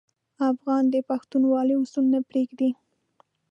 افغان 0.51 0.83
د 0.93 0.95
پښتونولي 1.09 1.75
اصول 1.81 2.05
نه 2.13 2.19
پرېږدي. 2.29 2.69